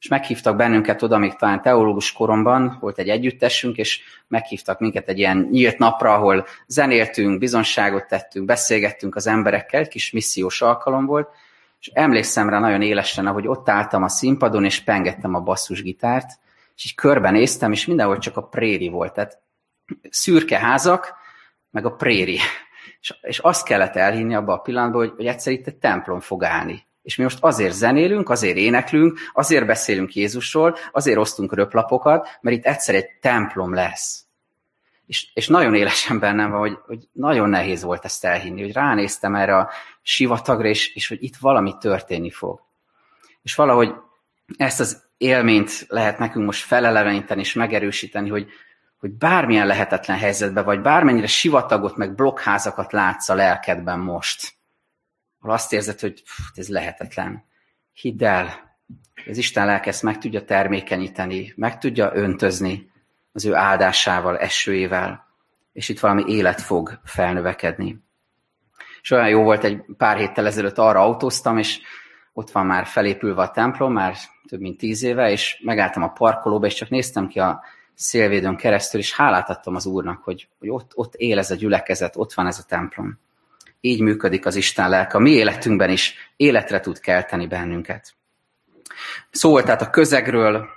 [0.00, 5.18] És meghívtak bennünket oda, még talán teológus koromban, volt egy együttesünk, és meghívtak minket egy
[5.18, 11.28] ilyen nyílt napra, ahol zenéltünk, bizonságot tettünk, beszélgettünk az emberekkel, kis missziós alkalom volt,
[11.80, 16.38] és emlékszem rá nagyon élesen, ahogy ott álltam a színpadon, és pengettem a basszusgitárt,
[16.76, 19.12] és így körbenéztem, és mindenhol csak a préri volt.
[19.12, 19.42] Tehát
[20.10, 21.14] szürke házak,
[21.70, 22.38] meg a préri.
[23.00, 26.44] És, és azt kellett elhinni abba a pillanatban, hogy, hogy egyszer itt egy templom fog
[26.44, 26.86] állni.
[27.02, 32.64] És mi most azért zenélünk, azért éneklünk, azért beszélünk Jézusról, azért osztunk röplapokat, mert itt
[32.64, 34.24] egyszer egy templom lesz.
[35.06, 39.34] És, és nagyon élesen bennem van, hogy, hogy nagyon nehéz volt ezt elhinni, hogy ránéztem
[39.34, 39.70] erre a
[40.02, 42.60] sivatagra, és, és hogy itt valami történni fog.
[43.42, 43.94] És valahogy
[44.56, 48.48] ezt az élményt lehet nekünk most feleleveníteni és megerősíteni, hogy,
[48.98, 54.52] hogy bármilyen lehetetlen helyzetben vagy, bármennyire sivatagot meg blokkházakat látsz a lelkedben most,
[55.40, 56.22] ahol azt érzed, hogy
[56.54, 57.44] ez lehetetlen.
[57.92, 58.78] Hidd el,
[59.26, 62.90] az Isten lelke ezt meg tudja termékenyíteni, meg tudja öntözni
[63.32, 65.26] az ő áldásával, esőjével,
[65.72, 68.04] és itt valami élet fog felnövekedni.
[69.02, 71.80] És olyan jó volt, egy pár héttel ezelőtt arra autóztam, és
[72.38, 74.16] ott van már felépülve a templom, már
[74.48, 77.62] több mint tíz éve, és megálltam a parkolóba, és csak néztem ki a
[77.94, 82.16] szélvédőn keresztül, és hálát adtam az Úrnak, hogy, hogy ott, ott él ez a gyülekezet,
[82.16, 83.18] ott van ez a templom.
[83.80, 85.16] Így működik az Isten lelke.
[85.16, 88.14] A mi életünkben is életre tud kelteni bennünket.
[89.30, 90.68] Szó volt tehát a közegről,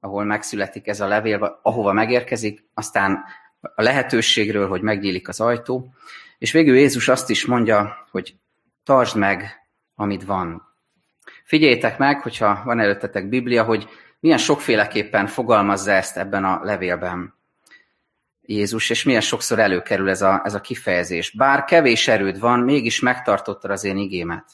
[0.00, 3.24] ahol megszületik ez a levél, ahova megérkezik, aztán
[3.60, 5.94] a lehetőségről, hogy megnyílik az ajtó,
[6.38, 8.34] és végül Jézus azt is mondja, hogy
[8.84, 10.68] tartsd meg, amit van.
[11.44, 13.88] Figyeljétek meg, hogyha van előttetek Biblia, hogy
[14.20, 17.34] milyen sokféleképpen fogalmazza ezt ebben a levélben
[18.50, 21.30] Jézus, és milyen sokszor előkerül ez a, ez a kifejezés.
[21.30, 24.44] Bár kevés erőd van, mégis megtartottad az én igémet.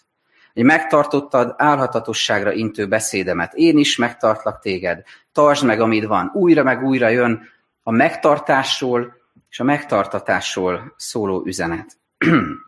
[0.55, 3.55] Hogy megtartottad álhatatosságra intő beszédemet.
[3.55, 5.03] Én is megtartlak téged.
[5.33, 6.31] Tartsd meg, amit van.
[6.35, 7.49] Újra meg újra jön
[7.83, 9.15] a megtartásról
[9.51, 11.87] és a megtartatásról szóló üzenet.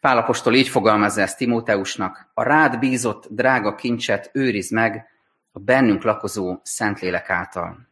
[0.00, 5.06] Pálapostól így fogalmazza ezt Timóteusnak, a rád bízott drága kincset őriz meg
[5.52, 7.88] a bennünk lakozó Szentlélek által.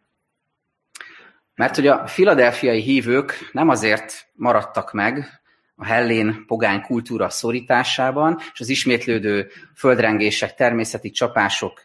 [1.55, 5.41] Mert hogy a filadelfiai hívők nem azért maradtak meg
[5.77, 11.83] a hellén pogány kultúra szorításában, és az ismétlődő földrengések, természeti csapások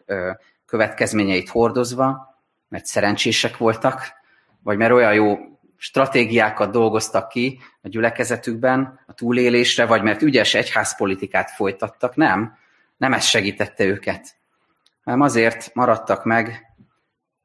[0.65, 2.37] következményeit hordozva,
[2.69, 4.11] mert szerencsések voltak,
[4.63, 5.37] vagy mert olyan jó
[5.83, 12.57] stratégiákat dolgoztak ki a gyülekezetükben a túlélésre, vagy mert ügyes egyházpolitikát folytattak, nem.
[12.97, 14.35] Nem ez segítette őket,
[15.03, 16.75] hanem azért maradtak meg,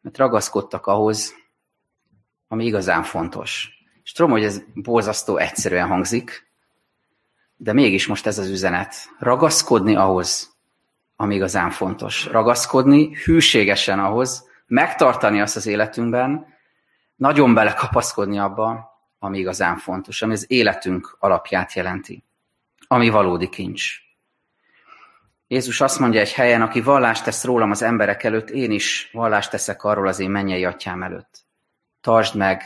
[0.00, 1.34] mert ragaszkodtak ahhoz,
[2.48, 3.68] ami igazán fontos.
[4.02, 6.50] És tudom, hogy ez borzasztó egyszerűen hangzik,
[7.56, 8.94] de mégis most ez az üzenet.
[9.18, 10.56] Ragaszkodni ahhoz,
[11.16, 12.26] ami igazán fontos.
[12.26, 16.56] Ragaszkodni hűségesen ahhoz, megtartani azt az életünkben,
[17.18, 22.24] nagyon belekapaszkodni abba, ami igazán fontos, ami az életünk alapját jelenti,
[22.86, 23.92] ami valódi kincs.
[25.46, 29.50] Jézus azt mondja egy helyen, aki vallást tesz rólam az emberek előtt, én is vallást
[29.50, 31.44] teszek arról az én mennyei atyám előtt.
[32.00, 32.62] Tartsd meg,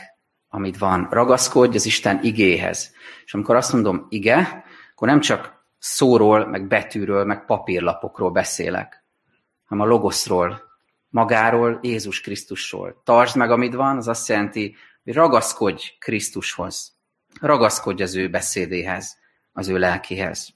[0.49, 1.07] amit van.
[1.09, 2.93] Ragaszkodj az Isten igéhez.
[3.25, 9.03] És amikor azt mondom ige, akkor nem csak szóról, meg betűről, meg papírlapokról beszélek,
[9.65, 10.72] hanem a logoszról,
[11.13, 13.01] magáról, Jézus Krisztusról.
[13.03, 16.93] Tartsd meg, amit van, az azt jelenti, hogy ragaszkodj Krisztushoz.
[17.41, 19.17] Ragaszkodj az ő beszédéhez,
[19.53, 20.49] az ő lelkihez.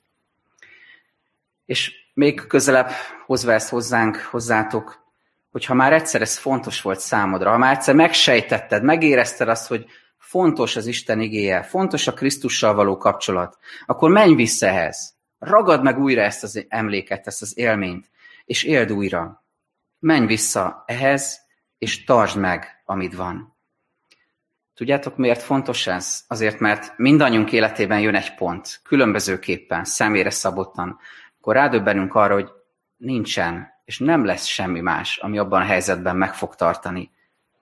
[1.66, 2.90] És még közelebb
[3.26, 5.06] hozva ezt hozzánk, hozzátok,
[5.52, 9.86] hogyha már egyszer ez fontos volt számodra, ha már egyszer megsejtetted, megérezted azt, hogy
[10.18, 15.16] fontos az Isten igéje, fontos a Krisztussal való kapcsolat, akkor menj vissza ehhez.
[15.40, 18.10] Ragad meg újra ezt az emléket, ezt az élményt,
[18.46, 19.46] és éld újra.
[20.00, 21.40] Menj vissza ehhez,
[21.78, 23.58] és tartsd meg, amit van.
[24.74, 26.24] Tudjátok, miért fontos ez?
[26.28, 31.00] Azért, mert mindannyiunk életében jön egy pont, különbözőképpen, személyre szabottan,
[31.40, 32.50] akkor rádöbbenünk arra, hogy
[32.98, 37.12] nincsen, és nem lesz semmi más, ami abban a helyzetben meg fog tartani.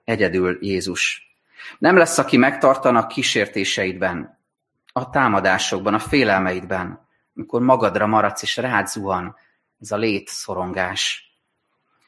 [0.04, 1.34] Egyedül Jézus.
[1.78, 4.38] Nem lesz, aki megtartana a kísértéseidben,
[4.92, 9.36] a támadásokban, a félelmeidben, amikor magadra maradsz és rád zuhan
[9.80, 11.25] ez a létszorongás.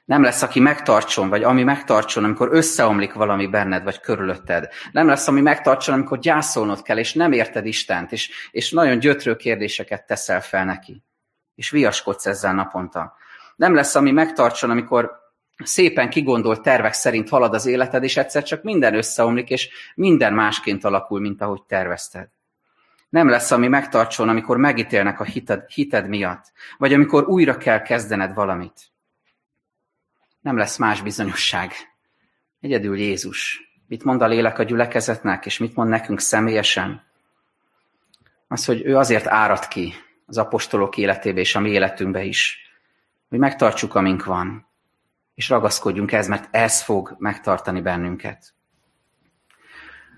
[0.09, 4.69] Nem lesz, aki megtartson, vagy ami megtartson, amikor összeomlik valami benned, vagy körülötted.
[4.93, 9.37] Nem lesz, ami megtartson, amikor gyászolnod kell, és nem érted Istent, és, és nagyon gyötrő
[9.37, 11.03] kérdéseket teszel fel neki.
[11.55, 13.17] És viaskodsz ezzel naponta.
[13.57, 15.11] Nem lesz, ami megtartson, amikor
[15.65, 20.85] szépen kigondolt tervek szerint halad az életed, és egyszer csak minden összeomlik, és minden másként
[20.85, 22.29] alakul, mint ahogy tervezted.
[23.09, 28.35] Nem lesz, ami megtartson, amikor megítélnek a hited, hited miatt, vagy amikor újra kell kezdened
[28.35, 28.93] valamit.
[30.41, 31.73] Nem lesz más bizonyosság.
[32.61, 33.63] Egyedül Jézus.
[33.87, 37.07] Mit mond a lélek a gyülekezetnek, és mit mond nekünk személyesen?
[38.49, 39.95] Az, hogy ő azért árad ki
[40.27, 42.59] az apostolok életébe és a mi életünkbe is,
[43.29, 44.67] hogy megtartsuk, amink van,
[45.35, 48.55] és ragaszkodjunk ez, mert ez fog megtartani bennünket.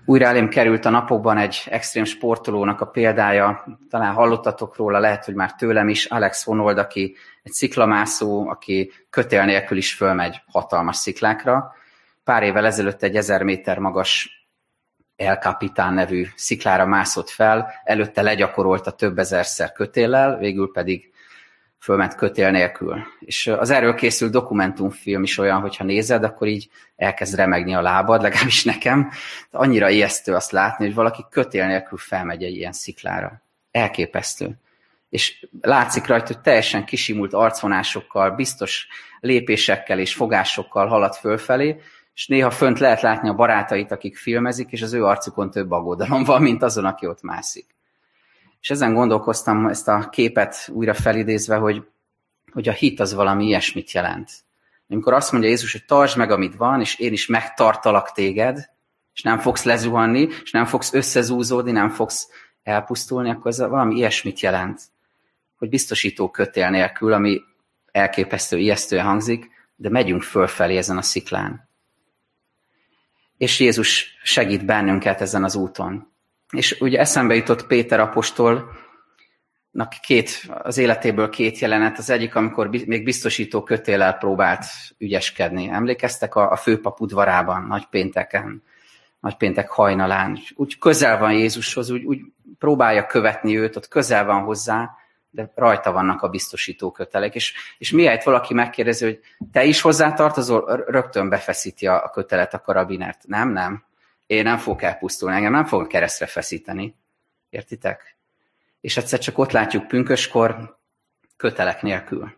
[0.05, 5.33] Újra elém került a napokban egy extrém sportolónak a példája, talán hallottatok róla, lehet, hogy
[5.33, 11.73] már tőlem is, Alex Honold, aki egy sziklamászó, aki kötél nélkül is fölmegy hatalmas sziklákra.
[12.23, 14.45] Pár évvel ezelőtt egy ezer méter magas
[15.15, 21.10] El Capitan nevű sziklára mászott fel, előtte legyakorolta több ezerszer kötéllel, végül pedig
[21.81, 23.03] fölment kötél nélkül.
[23.19, 28.21] És az erről készült dokumentumfilm is olyan, hogyha nézed, akkor így elkezd remegni a lábad,
[28.21, 29.09] legalábbis nekem.
[29.51, 33.41] De annyira ijesztő azt látni, hogy valaki kötél nélkül felmegy egy ilyen sziklára.
[33.71, 34.59] Elképesztő.
[35.09, 38.87] És látszik rajta, hogy teljesen kisimult arcvonásokkal, biztos
[39.19, 41.81] lépésekkel és fogásokkal halad fölfelé,
[42.13, 46.23] és néha fönt lehet látni a barátait, akik filmezik, és az ő arcukon több aggodalom
[46.23, 47.65] van, mint azon, aki ott mászik.
[48.61, 51.87] És ezen gondolkoztam ezt a képet újra felidézve, hogy,
[52.51, 54.31] hogy a hit az valami ilyesmit jelent.
[54.89, 58.69] Amikor azt mondja Jézus, hogy tartsd meg, amit van, és én is megtartalak téged,
[59.13, 62.29] és nem fogsz lezuhanni, és nem fogsz összezúzódni, nem fogsz
[62.63, 64.81] elpusztulni, akkor ez valami ilyesmit jelent.
[65.57, 67.41] Hogy biztosító kötél nélkül, ami
[67.91, 71.69] elképesztő, ijesztően hangzik, de megyünk fölfelé ezen a sziklán.
[73.37, 76.10] És Jézus segít bennünket ezen az úton.
[76.51, 78.73] És ugye eszembe jutott Péter apostolnak
[80.01, 81.97] két, az életéből két jelenet.
[81.97, 84.65] Az egyik, amikor még biztosító kötélel próbált
[84.97, 85.69] ügyeskedni.
[85.69, 88.63] Emlékeztek a, a főpap udvarában, nagypénteken,
[89.19, 90.37] nagypéntek hajnalán.
[90.55, 92.19] Úgy közel van Jézushoz, úgy, úgy
[92.59, 94.89] próbálja követni őt, ott közel van hozzá,
[95.29, 97.35] de rajta vannak a biztosító kötelek.
[97.35, 99.19] És, és miért valaki megkérdezi, hogy
[99.51, 103.27] te is hozzá tartozol, rögtön befeszíti a, a kötelet a karabinert.
[103.27, 103.83] Nem, nem
[104.31, 106.95] én nem fogok elpusztulni, engem nem fog keresztre feszíteni.
[107.49, 108.17] Értitek?
[108.81, 110.77] És egyszer csak ott látjuk pünköskor
[111.37, 112.33] kötelek nélkül.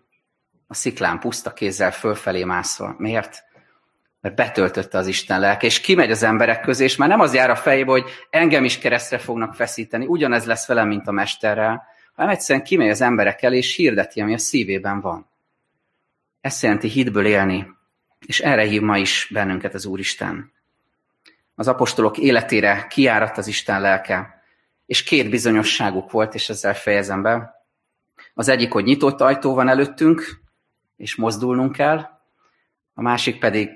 [0.67, 2.95] A sziklán puszta kézzel fölfelé mászva.
[2.97, 3.43] Miért?
[4.21, 7.49] Mert betöltötte az Isten lelke, és kimegy az emberek közé, és már nem az jár
[7.49, 12.31] a fejébe, hogy engem is keresztre fognak feszíteni, ugyanez lesz velem, mint a mesterrel, hanem
[12.31, 15.29] egyszerűen kimegy az emberek elé, és hirdeti, ami a szívében van.
[16.41, 17.67] Ezt jelenti hitből élni,
[18.25, 20.53] és erre hív ma is bennünket az Úristen
[21.55, 24.43] az apostolok életére kiáradt az Isten lelke,
[24.85, 27.65] és két bizonyosságuk volt, és ezzel fejezem be.
[28.33, 30.41] Az egyik, hogy nyitott ajtó van előttünk,
[30.97, 32.13] és mozdulnunk kell,
[32.93, 33.69] a másik pedig,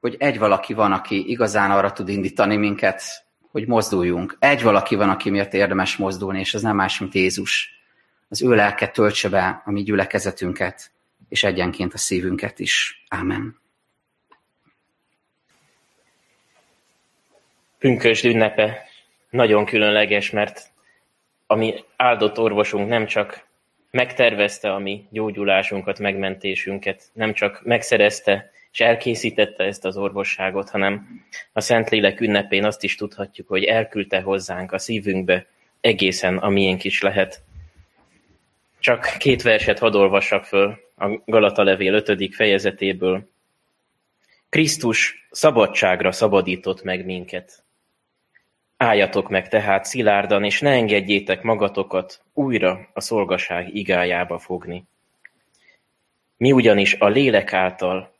[0.00, 3.02] hogy egy valaki van, aki igazán arra tud indítani minket,
[3.50, 4.36] hogy mozduljunk.
[4.38, 7.70] Egy valaki van, aki miatt érdemes mozdulni, és ez nem más, mint Jézus.
[8.28, 10.90] Az ő lelke töltse be a mi gyülekezetünket,
[11.28, 13.04] és egyenként a szívünket is.
[13.08, 13.65] Ámen.
[17.86, 18.84] Pünkösd ünnepe.
[19.30, 20.70] nagyon különleges, mert
[21.46, 23.46] ami áldott orvosunk nem csak
[23.90, 31.60] megtervezte a mi gyógyulásunkat, megmentésünket, nem csak megszerezte és elkészítette ezt az orvosságot, hanem a
[31.60, 35.46] Szentlélek ünnepén azt is tudhatjuk, hogy elküldte hozzánk a szívünkbe
[35.80, 37.42] egészen a miénk is lehet.
[38.78, 42.34] Csak két verset hadd olvassak föl a Galata levél 5.
[42.34, 43.28] fejezetéből.
[44.48, 47.64] Krisztus szabadságra szabadított meg minket.
[48.76, 54.84] Álljatok meg tehát szilárdan, és ne engedjétek magatokat újra a szolgaság igájába fogni.
[56.36, 58.14] Mi ugyanis a lélek által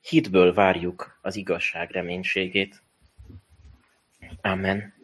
[0.00, 2.82] hitből várjuk az igazság reménységét.
[4.40, 4.94] Amen.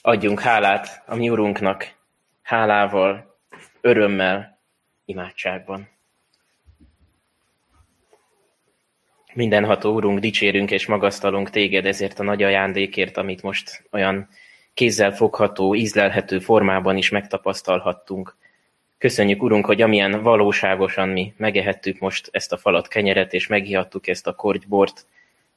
[0.00, 1.94] Adjunk hálát a mi Urunknak,
[2.42, 3.38] hálával,
[3.80, 4.60] örömmel,
[5.04, 5.88] imádságban.
[9.34, 14.28] Mindenható Úrunk, dicsérünk és magasztalunk Téged ezért a nagy ajándékért, amit most olyan
[14.74, 18.36] kézzel fogható, ízlelhető formában is megtapasztalhattunk.
[18.98, 24.26] Köszönjük, Urunk, hogy amilyen valóságosan mi megehettük most ezt a falat kenyeret, és megihattuk ezt
[24.26, 25.06] a korgybort,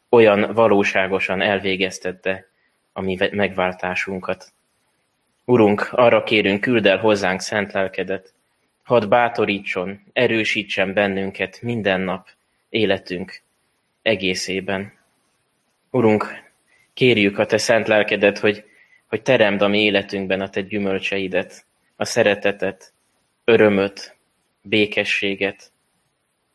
[0.10, 2.48] olyan valóságosan elvégeztette
[2.94, 4.52] a mi megváltásunkat.
[5.46, 8.34] Urunk, arra kérünk, küld el hozzánk szent lelkedet,
[8.84, 12.28] hadd bátorítson, erősítsen bennünket minden nap
[12.70, 13.44] életünk
[14.06, 14.94] egészében.
[15.90, 16.52] Urunk,
[16.94, 18.64] kérjük a Te szent lelkedet, hogy,
[19.08, 22.94] hogy teremd a mi életünkben a Te gyümölcseidet, a szeretetet,
[23.44, 24.16] örömöt,
[24.62, 25.72] békességet,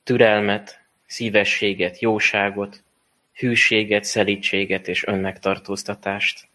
[0.02, 2.82] türelmet, szívességet, jóságot,
[3.32, 6.48] hűséget, szelítséget és önmegtartóztatást.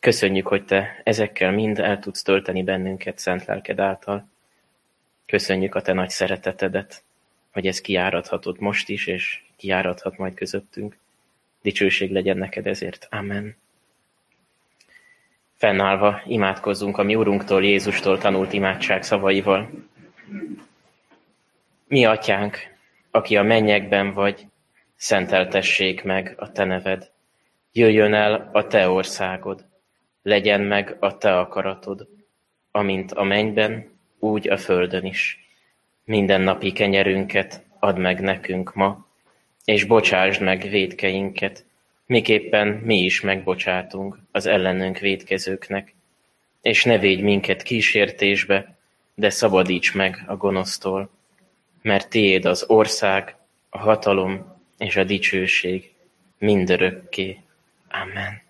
[0.00, 4.28] Köszönjük, hogy Te ezekkel mind el tudsz tölteni bennünket szent lelked által.
[5.26, 7.04] Köszönjük a Te nagy szeretetedet,
[7.52, 10.96] hogy ez kiáradhatott most is, és kiáradhat majd közöttünk.
[11.62, 13.06] Dicsőség legyen neked ezért.
[13.10, 13.56] Amen.
[15.54, 19.70] Fennállva imádkozzunk a mi Urunktól, Jézustól tanult imádság szavaival.
[21.86, 22.58] Mi atyánk,
[23.10, 24.46] aki a mennyekben vagy,
[24.96, 27.10] szenteltessék meg a te neved.
[27.72, 29.64] Jöjjön el a te országod,
[30.22, 32.08] legyen meg a te akaratod,
[32.70, 35.41] amint a mennyben, úgy a földön is.
[36.04, 39.06] Minden napi kenyerünket add meg nekünk ma,
[39.64, 41.64] és bocsásd meg vétkeinket,
[42.06, 45.94] miképpen mi is megbocsátunk az ellenünk védkezőknek,
[46.62, 48.76] és ne védj minket kísértésbe,
[49.14, 51.10] de szabadíts meg a gonosztól,
[51.82, 53.36] mert tiéd az ország,
[53.68, 55.92] a hatalom és a dicsőség
[56.38, 57.38] mindörökké.
[57.88, 58.41] Amen.